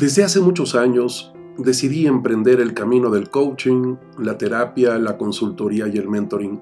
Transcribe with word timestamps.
Desde 0.00 0.24
hace 0.24 0.40
muchos 0.40 0.74
años 0.76 1.30
decidí 1.58 2.06
emprender 2.06 2.58
el 2.62 2.72
camino 2.72 3.10
del 3.10 3.28
coaching, 3.28 3.96
la 4.18 4.38
terapia, 4.38 4.98
la 4.98 5.18
consultoría 5.18 5.88
y 5.88 5.98
el 5.98 6.08
mentoring. 6.08 6.58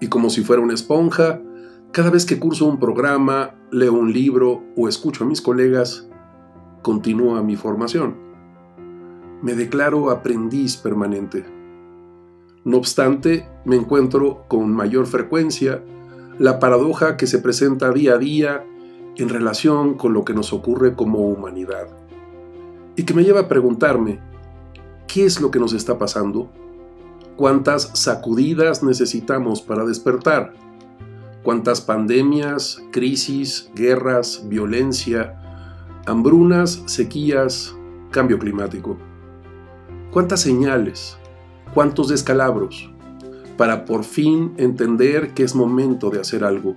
Y 0.00 0.06
como 0.06 0.30
si 0.30 0.42
fuera 0.42 0.62
una 0.62 0.72
esponja, 0.72 1.42
cada 1.90 2.08
vez 2.08 2.24
que 2.24 2.38
curso 2.38 2.64
un 2.64 2.80
programa, 2.80 3.54
leo 3.70 3.92
un 3.92 4.14
libro 4.14 4.62
o 4.78 4.88
escucho 4.88 5.24
a 5.24 5.26
mis 5.26 5.42
colegas, 5.42 6.08
continúa 6.80 7.42
mi 7.42 7.54
formación. 7.54 8.16
Me 9.42 9.52
declaro 9.52 10.08
aprendiz 10.08 10.78
permanente. 10.78 11.44
No 12.64 12.78
obstante, 12.78 13.46
me 13.66 13.76
encuentro 13.76 14.46
con 14.48 14.72
mayor 14.72 15.06
frecuencia 15.06 15.84
la 16.38 16.58
paradoja 16.58 17.18
que 17.18 17.26
se 17.26 17.40
presenta 17.40 17.92
día 17.92 18.14
a 18.14 18.18
día 18.18 18.64
en 19.16 19.28
relación 19.28 19.98
con 19.98 20.14
lo 20.14 20.24
que 20.24 20.32
nos 20.32 20.54
ocurre 20.54 20.94
como 20.94 21.28
humanidad 21.28 22.01
y 22.96 23.04
que 23.04 23.14
me 23.14 23.24
lleva 23.24 23.40
a 23.40 23.48
preguntarme, 23.48 24.20
¿qué 25.06 25.24
es 25.24 25.40
lo 25.40 25.50
que 25.50 25.58
nos 25.58 25.72
está 25.72 25.98
pasando? 25.98 26.50
¿Cuántas 27.36 27.90
sacudidas 27.94 28.82
necesitamos 28.82 29.62
para 29.62 29.84
despertar? 29.84 30.52
¿Cuántas 31.42 31.80
pandemias, 31.80 32.82
crisis, 32.92 33.70
guerras, 33.74 34.44
violencia, 34.46 35.40
hambrunas, 36.06 36.82
sequías, 36.86 37.74
cambio 38.10 38.38
climático? 38.38 38.96
¿Cuántas 40.12 40.40
señales? 40.40 41.16
¿Cuántos 41.74 42.08
descalabros? 42.08 42.90
Para 43.56 43.86
por 43.86 44.04
fin 44.04 44.52
entender 44.58 45.32
que 45.32 45.42
es 45.42 45.54
momento 45.54 46.10
de 46.10 46.20
hacer 46.20 46.44
algo. 46.44 46.76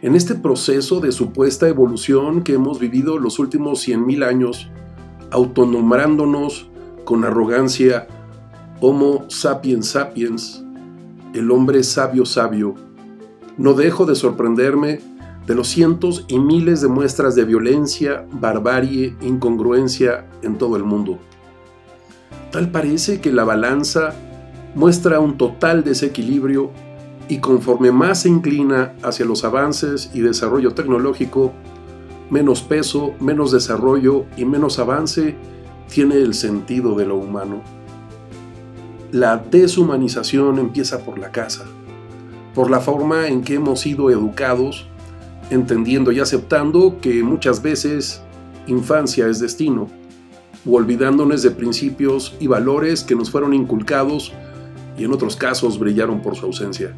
En 0.00 0.16
este 0.16 0.34
proceso 0.34 0.98
de 1.00 1.12
supuesta 1.12 1.68
evolución 1.68 2.42
que 2.42 2.54
hemos 2.54 2.80
vivido 2.80 3.18
los 3.18 3.38
últimos 3.38 3.86
100.000 3.86 4.24
años, 4.26 4.70
autonombrándonos 5.32 6.68
con 7.04 7.24
arrogancia 7.24 8.06
Homo 8.80 9.24
sapiens 9.28 9.88
sapiens, 9.88 10.64
el 11.34 11.50
hombre 11.50 11.82
sabio 11.82 12.26
sabio, 12.26 12.74
no 13.56 13.74
dejo 13.74 14.06
de 14.06 14.14
sorprenderme 14.14 15.00
de 15.46 15.54
los 15.54 15.68
cientos 15.68 16.24
y 16.28 16.38
miles 16.38 16.80
de 16.80 16.88
muestras 16.88 17.34
de 17.34 17.44
violencia, 17.44 18.26
barbarie, 18.32 19.16
incongruencia 19.22 20.26
en 20.42 20.58
todo 20.58 20.76
el 20.76 20.84
mundo. 20.84 21.18
Tal 22.50 22.70
parece 22.70 23.20
que 23.20 23.32
la 23.32 23.44
balanza 23.44 24.14
muestra 24.74 25.20
un 25.20 25.38
total 25.38 25.84
desequilibrio 25.84 26.70
y 27.28 27.38
conforme 27.38 27.92
más 27.92 28.22
se 28.22 28.28
inclina 28.28 28.94
hacia 29.02 29.24
los 29.24 29.44
avances 29.44 30.10
y 30.12 30.20
desarrollo 30.20 30.74
tecnológico, 30.74 31.52
menos 32.32 32.62
peso, 32.62 33.12
menos 33.20 33.52
desarrollo 33.52 34.24
y 34.38 34.46
menos 34.46 34.78
avance 34.78 35.36
tiene 35.92 36.14
el 36.14 36.32
sentido 36.32 36.94
de 36.94 37.04
lo 37.04 37.16
humano. 37.16 37.62
La 39.10 39.36
deshumanización 39.36 40.58
empieza 40.58 41.04
por 41.04 41.18
la 41.18 41.30
casa, 41.30 41.66
por 42.54 42.70
la 42.70 42.80
forma 42.80 43.28
en 43.28 43.42
que 43.42 43.56
hemos 43.56 43.80
sido 43.80 44.10
educados, 44.10 44.88
entendiendo 45.50 46.10
y 46.10 46.20
aceptando 46.20 46.98
que 47.02 47.22
muchas 47.22 47.60
veces 47.60 48.22
infancia 48.66 49.26
es 49.26 49.38
destino, 49.38 49.88
o 50.66 50.76
olvidándonos 50.76 51.42
de 51.42 51.50
principios 51.50 52.34
y 52.40 52.46
valores 52.46 53.04
que 53.04 53.14
nos 53.14 53.30
fueron 53.30 53.52
inculcados 53.52 54.32
y 54.96 55.04
en 55.04 55.12
otros 55.12 55.36
casos 55.36 55.78
brillaron 55.78 56.22
por 56.22 56.34
su 56.34 56.46
ausencia. 56.46 56.94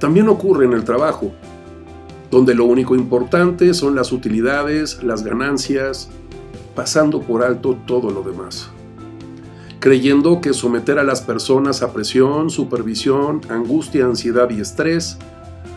También 0.00 0.28
ocurre 0.28 0.64
en 0.64 0.72
el 0.72 0.82
trabajo, 0.82 1.30
donde 2.30 2.54
lo 2.54 2.64
único 2.64 2.94
importante 2.94 3.74
son 3.74 3.94
las 3.94 4.12
utilidades, 4.12 5.02
las 5.02 5.24
ganancias, 5.24 6.10
pasando 6.74 7.20
por 7.22 7.42
alto 7.42 7.76
todo 7.86 8.10
lo 8.10 8.22
demás. 8.22 8.70
Creyendo 9.80 10.40
que 10.40 10.52
someter 10.52 10.98
a 10.98 11.04
las 11.04 11.22
personas 11.22 11.82
a 11.82 11.92
presión, 11.92 12.50
supervisión, 12.50 13.40
angustia, 13.48 14.04
ansiedad 14.04 14.50
y 14.50 14.60
estrés 14.60 15.18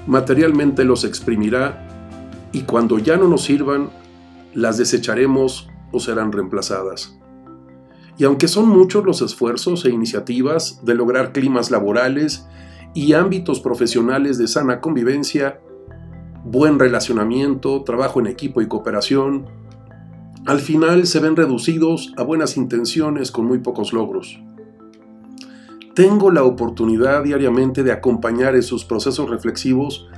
materialmente 0.07 0.83
los 0.83 1.05
exprimirá 1.05 1.87
y 2.51 2.61
cuando 2.61 2.99
ya 2.99 3.17
no 3.17 3.27
nos 3.27 3.43
sirvan, 3.43 3.89
las 4.53 4.77
desecharemos 4.77 5.69
o 5.91 5.99
serán 5.99 6.31
reemplazadas. 6.31 7.17
Y 8.17 8.25
aunque 8.25 8.47
son 8.47 8.69
muchos 8.69 9.05
los 9.05 9.21
esfuerzos 9.21 9.85
e 9.85 9.89
iniciativas 9.89 10.85
de 10.85 10.93
lograr 10.93 11.31
climas 11.31 11.71
laborales 11.71 12.45
y 12.93 13.13
ámbitos 13.13 13.59
profesionales 13.59 14.37
de 14.37 14.47
sana 14.47 14.81
convivencia, 14.81 15.59
buen 16.43 16.77
relacionamiento, 16.77 17.83
trabajo 17.83 18.19
en 18.19 18.27
equipo 18.27 18.61
y 18.61 18.67
cooperación, 18.67 19.45
al 20.45 20.59
final 20.59 21.07
se 21.07 21.19
ven 21.19 21.37
reducidos 21.37 22.13
a 22.17 22.23
buenas 22.23 22.57
intenciones 22.57 23.31
con 23.31 23.45
muy 23.45 23.59
pocos 23.59 23.93
logros. 23.93 24.41
Tengo 25.95 26.31
la 26.31 26.43
oportunidad 26.43 27.23
diariamente 27.23 27.83
de 27.83 27.93
acompañar 27.93 28.55
esos 28.55 28.83
procesos 28.83 29.29
reflexivos 29.29 30.09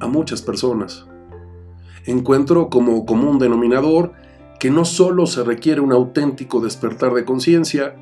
a 0.00 0.06
muchas 0.06 0.40
personas. 0.40 1.06
Encuentro 2.06 2.70
como 2.70 3.04
común 3.04 3.38
denominador 3.38 4.12
que 4.58 4.70
no 4.70 4.86
solo 4.86 5.26
se 5.26 5.44
requiere 5.44 5.82
un 5.82 5.92
auténtico 5.92 6.60
despertar 6.60 7.12
de 7.12 7.26
conciencia, 7.26 7.94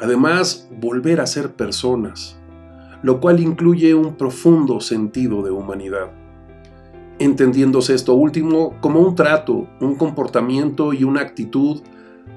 además 0.00 0.68
volver 0.78 1.20
a 1.20 1.26
ser 1.26 1.54
personas, 1.54 2.38
lo 3.02 3.18
cual 3.20 3.40
incluye 3.40 3.94
un 3.94 4.16
profundo 4.16 4.80
sentido 4.80 5.42
de 5.42 5.50
humanidad 5.50 6.25
entendiéndose 7.18 7.94
esto 7.94 8.14
último 8.14 8.74
como 8.80 9.00
un 9.00 9.14
trato, 9.14 9.66
un 9.80 9.94
comportamiento 9.96 10.92
y 10.92 11.04
una 11.04 11.22
actitud 11.22 11.80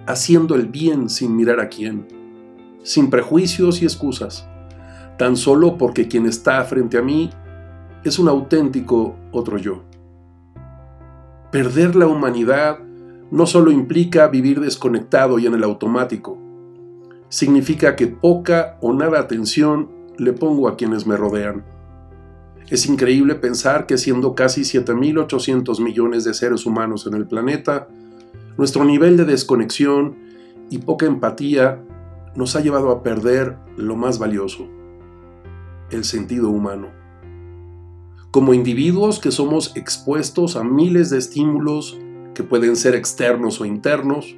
haciendo 0.07 0.56
el 0.56 0.67
bien 0.67 1.09
sin 1.09 1.35
mirar 1.35 1.59
a 1.59 1.69
quién, 1.69 2.07
sin 2.84 3.09
prejuicios 3.09 3.81
y 3.81 3.85
excusas, 3.85 4.47
tan 5.18 5.35
solo 5.35 5.78
porque 5.78 6.07
quien 6.07 6.25
está 6.25 6.63
frente 6.63 6.97
a 6.97 7.01
mí 7.01 7.29
es 8.03 8.19
un 8.19 8.29
auténtico 8.29 9.16
otro 9.31 9.57
yo. 9.57 9.84
Perder 11.51 11.95
la 11.95 12.07
humanidad 12.07 12.79
no 13.31 13.45
solo 13.45 13.72
implica 13.72 14.28
vivir 14.28 14.59
desconectado 14.59 15.39
y 15.39 15.45
en 15.45 15.53
el 15.53 15.63
automático, 15.63 16.38
significa 17.28 17.95
que 17.95 18.07
poca 18.07 18.78
o 18.81 18.94
nada 18.94 19.19
atención 19.19 19.89
le 20.18 20.34
pongo 20.34 20.68
a 20.68 20.78
quienes 20.78 21.06
me 21.06 21.18
rodean 21.18 21.63
es 22.69 22.85
increíble 22.85 23.35
pensar 23.35 23.88
que 23.88 23.97
siendo 23.97 24.35
casi 24.35 24.62
7.800 24.62 25.81
millones 25.81 26.24
de 26.24 26.35
seres 26.35 26.66
humanos 26.66 27.07
en 27.07 27.16
el 27.16 27.28
planeta, 27.28 27.88
nuestro 28.57 28.85
nivel 28.85 29.18
de 29.18 29.25
desconexión 29.25 30.18
y 30.69 30.78
poca 30.78 31.07
empatía 31.07 31.84
nos 32.35 32.56
ha 32.56 32.62
llevado 32.62 32.91
a 32.91 33.02
perder 33.02 33.57
lo 33.75 33.96
más 33.96 34.19
valioso, 34.19 34.68
el 35.90 36.03
sentido 36.03 36.50
humano. 36.50 36.90
Como 38.30 38.53
individuos 38.53 39.19
que 39.19 39.31
somos 39.31 39.75
expuestos 39.75 40.56
a 40.56 40.63
miles 40.63 41.09
de 41.09 41.18
estímulos 41.18 41.97
que 42.36 42.44
pueden 42.44 42.75
ser 42.75 42.94
externos 42.94 43.59
o 43.59 43.66
internos, 43.66 44.38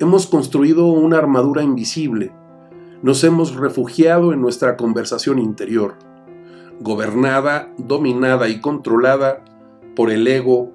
hemos 0.00 0.26
construido 0.26 0.86
una 0.86 1.18
armadura 1.18 1.62
invisible, 1.62 2.32
nos 3.02 3.22
hemos 3.22 3.54
refugiado 3.54 4.32
en 4.32 4.40
nuestra 4.40 4.76
conversación 4.76 5.38
interior 5.38 6.09
gobernada, 6.80 7.72
dominada 7.78 8.48
y 8.48 8.60
controlada 8.60 9.44
por 9.94 10.10
el 10.10 10.26
ego, 10.26 10.72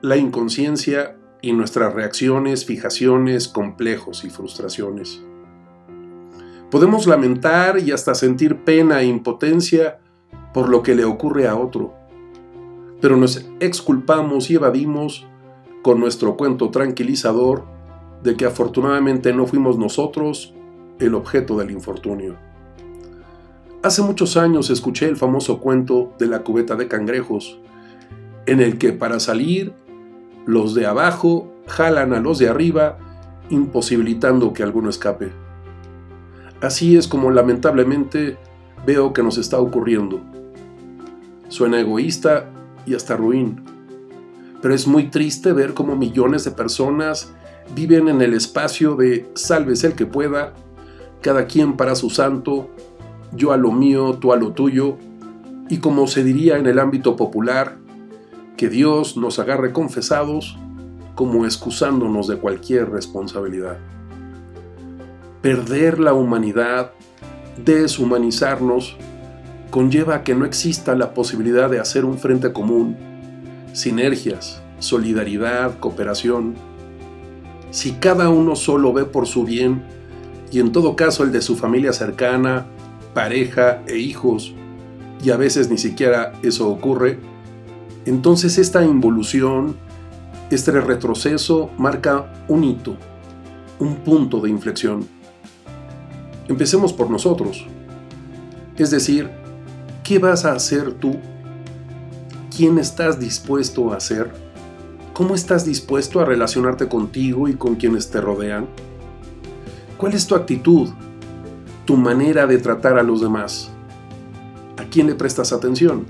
la 0.00 0.16
inconsciencia 0.16 1.16
y 1.42 1.52
nuestras 1.52 1.92
reacciones, 1.92 2.64
fijaciones, 2.64 3.48
complejos 3.48 4.24
y 4.24 4.30
frustraciones. 4.30 5.22
Podemos 6.70 7.06
lamentar 7.06 7.78
y 7.78 7.92
hasta 7.92 8.14
sentir 8.14 8.64
pena 8.64 9.00
e 9.00 9.06
impotencia 9.06 9.98
por 10.54 10.68
lo 10.68 10.82
que 10.82 10.94
le 10.94 11.04
ocurre 11.04 11.46
a 11.46 11.56
otro, 11.56 11.94
pero 13.00 13.16
nos 13.16 13.46
exculpamos 13.60 14.50
y 14.50 14.54
evadimos 14.54 15.26
con 15.82 16.00
nuestro 16.00 16.36
cuento 16.36 16.70
tranquilizador 16.70 17.64
de 18.22 18.36
que 18.36 18.46
afortunadamente 18.46 19.32
no 19.32 19.46
fuimos 19.46 19.78
nosotros 19.78 20.54
el 20.98 21.14
objeto 21.14 21.56
del 21.58 21.70
infortunio. 21.70 22.36
Hace 23.86 24.02
muchos 24.02 24.36
años 24.36 24.68
escuché 24.68 25.06
el 25.06 25.16
famoso 25.16 25.60
cuento 25.60 26.12
de 26.18 26.26
la 26.26 26.42
cubeta 26.42 26.74
de 26.74 26.88
cangrejos, 26.88 27.60
en 28.46 28.60
el 28.60 28.78
que 28.78 28.92
para 28.92 29.20
salir 29.20 29.74
los 30.44 30.74
de 30.74 30.86
abajo 30.86 31.54
jalan 31.68 32.12
a 32.12 32.18
los 32.18 32.40
de 32.40 32.48
arriba, 32.48 32.98
imposibilitando 33.48 34.52
que 34.52 34.64
alguno 34.64 34.90
escape. 34.90 35.30
Así 36.60 36.96
es 36.96 37.06
como 37.06 37.30
lamentablemente 37.30 38.36
veo 38.84 39.12
que 39.12 39.22
nos 39.22 39.38
está 39.38 39.60
ocurriendo. 39.60 40.20
Suena 41.46 41.78
egoísta 41.78 42.50
y 42.86 42.94
hasta 42.94 43.16
ruin, 43.16 43.62
pero 44.62 44.74
es 44.74 44.88
muy 44.88 45.10
triste 45.10 45.52
ver 45.52 45.74
cómo 45.74 45.94
millones 45.94 46.42
de 46.42 46.50
personas 46.50 47.32
viven 47.72 48.08
en 48.08 48.20
el 48.20 48.34
espacio 48.34 48.96
de 48.96 49.30
sálvese 49.34 49.86
el 49.86 49.92
que 49.94 50.06
pueda, 50.06 50.54
cada 51.20 51.46
quien 51.46 51.76
para 51.76 51.94
su 51.94 52.10
santo, 52.10 52.68
yo 53.36 53.52
a 53.52 53.56
lo 53.56 53.72
mío, 53.72 54.18
tú 54.20 54.32
a 54.32 54.36
lo 54.36 54.52
tuyo, 54.52 54.96
y 55.68 55.78
como 55.78 56.06
se 56.06 56.24
diría 56.24 56.58
en 56.58 56.66
el 56.66 56.78
ámbito 56.78 57.16
popular, 57.16 57.76
que 58.56 58.68
Dios 58.68 59.16
nos 59.16 59.38
agarre 59.38 59.72
confesados 59.72 60.56
como 61.14 61.44
excusándonos 61.44 62.28
de 62.28 62.36
cualquier 62.36 62.90
responsabilidad. 62.90 63.78
Perder 65.42 65.98
la 65.98 66.12
humanidad, 66.12 66.92
deshumanizarnos, 67.64 68.96
conlleva 69.70 70.22
que 70.22 70.34
no 70.34 70.44
exista 70.44 70.94
la 70.94 71.14
posibilidad 71.14 71.68
de 71.68 71.80
hacer 71.80 72.04
un 72.04 72.18
frente 72.18 72.52
común, 72.52 72.96
sinergias, 73.72 74.62
solidaridad, 74.78 75.78
cooperación. 75.78 76.54
Si 77.70 77.92
cada 77.92 78.28
uno 78.28 78.56
solo 78.56 78.92
ve 78.92 79.04
por 79.04 79.26
su 79.26 79.44
bien, 79.44 79.82
y 80.50 80.60
en 80.60 80.72
todo 80.72 80.96
caso 80.96 81.24
el 81.24 81.32
de 81.32 81.42
su 81.42 81.56
familia 81.56 81.92
cercana, 81.92 82.66
pareja 83.16 83.82
e 83.86 83.96
hijos, 83.96 84.52
y 85.24 85.30
a 85.30 85.38
veces 85.38 85.70
ni 85.70 85.78
siquiera 85.78 86.34
eso 86.42 86.68
ocurre, 86.68 87.18
entonces 88.04 88.58
esta 88.58 88.84
involución, 88.84 89.74
este 90.50 90.70
retroceso 90.72 91.70
marca 91.78 92.30
un 92.46 92.62
hito, 92.62 92.94
un 93.78 93.96
punto 93.96 94.40
de 94.40 94.50
inflexión. 94.50 95.06
Empecemos 96.46 96.92
por 96.92 97.08
nosotros. 97.08 97.66
Es 98.76 98.90
decir, 98.90 99.30
¿qué 100.04 100.18
vas 100.18 100.44
a 100.44 100.52
hacer 100.52 100.92
tú? 100.92 101.16
¿Quién 102.54 102.76
estás 102.76 103.18
dispuesto 103.18 103.94
a 103.94 104.00
ser? 104.00 104.30
¿Cómo 105.14 105.34
estás 105.34 105.64
dispuesto 105.64 106.20
a 106.20 106.26
relacionarte 106.26 106.86
contigo 106.86 107.48
y 107.48 107.54
con 107.54 107.76
quienes 107.76 108.10
te 108.10 108.20
rodean? 108.20 108.66
¿Cuál 109.96 110.12
es 110.12 110.26
tu 110.26 110.34
actitud? 110.34 110.90
¿Tu 111.86 111.96
manera 111.96 112.46
de 112.46 112.58
tratar 112.58 112.98
a 112.98 113.02
los 113.02 113.22
demás? 113.22 113.70
¿A 114.76 114.84
quién 114.84 115.06
le 115.06 115.14
prestas 115.14 115.52
atención? 115.52 116.06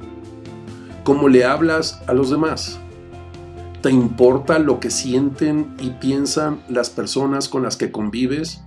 ¿Cómo 1.04 1.28
le 1.28 1.44
hablas 1.44 2.02
a 2.08 2.14
los 2.14 2.30
demás? 2.30 2.80
¿Te 3.82 3.90
importa 3.90 4.58
lo 4.58 4.80
que 4.80 4.90
sienten 4.90 5.76
y 5.78 5.90
piensan 5.90 6.62
las 6.68 6.90
personas 6.90 7.48
con 7.48 7.62
las 7.62 7.76
que 7.76 7.92
convives? 7.92 8.62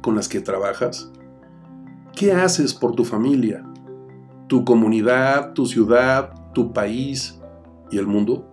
con 0.00 0.14
las 0.14 0.28
que 0.28 0.40
trabajas? 0.40 1.10
¿Qué 2.14 2.32
haces 2.32 2.74
por 2.74 2.94
tu 2.94 3.04
familia, 3.04 3.64
tu 4.46 4.64
comunidad, 4.64 5.52
tu 5.52 5.66
ciudad, 5.66 6.32
tu 6.52 6.72
país 6.72 7.38
y 7.90 7.98
el 7.98 8.06
mundo? 8.06 8.50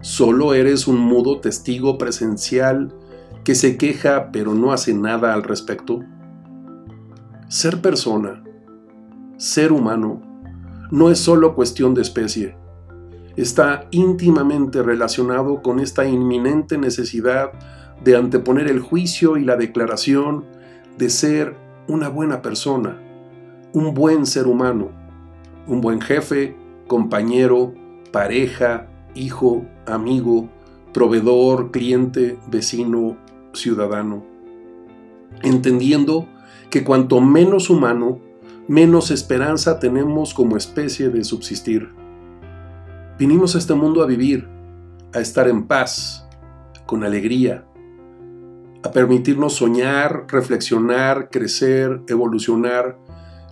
¿Solo 0.00 0.54
eres 0.54 0.86
un 0.86 0.98
mudo 0.98 1.40
testigo 1.40 1.96
presencial 1.96 2.94
que 3.42 3.54
se 3.54 3.76
queja 3.78 4.30
pero 4.32 4.54
no 4.54 4.72
hace 4.72 4.94
nada 4.94 5.32
al 5.34 5.42
respecto? 5.42 6.00
Ser 7.48 7.82
persona, 7.82 8.42
ser 9.36 9.70
humano, 9.70 10.22
no 10.90 11.10
es 11.10 11.18
solo 11.18 11.54
cuestión 11.54 11.92
de 11.92 12.00
especie. 12.00 12.56
Está 13.36 13.86
íntimamente 13.90 14.82
relacionado 14.82 15.60
con 15.60 15.78
esta 15.78 16.06
inminente 16.06 16.78
necesidad 16.78 17.52
de 18.02 18.16
anteponer 18.16 18.68
el 18.68 18.80
juicio 18.80 19.36
y 19.36 19.44
la 19.44 19.56
declaración 19.56 20.44
de 20.96 21.10
ser 21.10 21.56
una 21.86 22.08
buena 22.08 22.40
persona, 22.40 22.98
un 23.74 23.92
buen 23.92 24.24
ser 24.24 24.46
humano, 24.46 24.90
un 25.66 25.82
buen 25.82 26.00
jefe, 26.00 26.56
compañero, 26.86 27.74
pareja, 28.10 28.86
hijo, 29.14 29.66
amigo, 29.86 30.48
proveedor, 30.94 31.70
cliente, 31.72 32.38
vecino, 32.48 33.18
ciudadano. 33.52 34.24
Entendiendo 35.42 36.26
que 36.70 36.84
cuanto 36.84 37.20
menos 37.20 37.70
humano, 37.70 38.20
menos 38.68 39.10
esperanza 39.10 39.78
tenemos 39.78 40.34
como 40.34 40.56
especie 40.56 41.08
de 41.08 41.24
subsistir. 41.24 41.90
Vinimos 43.18 43.54
a 43.54 43.58
este 43.58 43.74
mundo 43.74 44.02
a 44.02 44.06
vivir, 44.06 44.48
a 45.12 45.20
estar 45.20 45.48
en 45.48 45.66
paz, 45.66 46.26
con 46.86 47.04
alegría, 47.04 47.64
a 48.82 48.90
permitirnos 48.90 49.54
soñar, 49.54 50.26
reflexionar, 50.28 51.30
crecer, 51.30 52.02
evolucionar, 52.08 52.98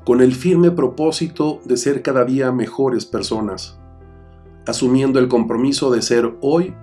con 0.04 0.20
el 0.20 0.34
firme 0.34 0.70
propósito 0.70 1.60
de 1.64 1.76
ser 1.76 2.02
cada 2.02 2.24
día 2.24 2.50
mejores 2.50 3.06
personas, 3.06 3.78
asumiendo 4.66 5.18
el 5.18 5.28
compromiso 5.28 5.90
de 5.90 6.02
ser 6.02 6.36
hoy 6.40 6.74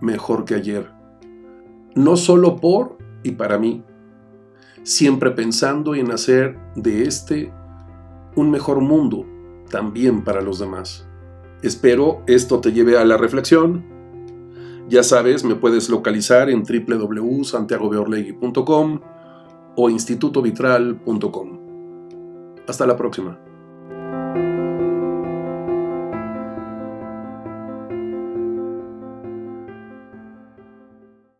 mejor 0.00 0.44
que 0.44 0.54
ayer. 0.54 0.90
No 1.94 2.16
solo 2.16 2.56
por 2.56 2.98
y 3.24 3.32
para 3.32 3.58
mí, 3.58 3.82
siempre 4.82 5.30
pensando 5.30 5.94
en 5.94 6.10
hacer 6.10 6.58
de 6.74 7.04
este 7.04 7.52
un 8.36 8.50
mejor 8.50 8.80
mundo 8.80 9.24
también 9.70 10.24
para 10.24 10.40
los 10.40 10.58
demás. 10.58 11.06
Espero 11.62 12.22
esto 12.26 12.60
te 12.60 12.72
lleve 12.72 12.98
a 12.98 13.04
la 13.04 13.16
reflexión 13.16 13.98
ya 14.88 15.02
sabes, 15.02 15.44
me 15.44 15.54
puedes 15.54 15.90
localizar 15.90 16.48
en 16.48 16.62
www.santiagobeorlegui.com 16.62 19.00
o 19.76 19.90
institutovitral.com. 19.90 21.58
Hasta 22.66 22.86
la 22.86 22.96
próxima. 22.96 23.38